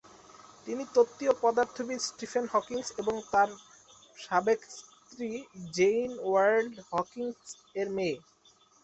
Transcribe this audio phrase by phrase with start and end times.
[0.67, 3.49] তিনি তত্ত্বীয় পদার্থবিদ স্টিফেন হকিং এবং তার
[4.17, 5.29] সাবেক স্ত্রী
[5.73, 7.25] জেইন ওয়াল্ড হকিং
[7.75, 8.15] এর মেয়ে।